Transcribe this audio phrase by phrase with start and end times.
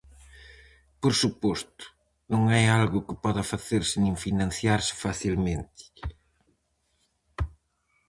[1.01, 1.85] Por suposto,
[2.31, 5.83] non é algo que poda facerse nin financiarse facilmente.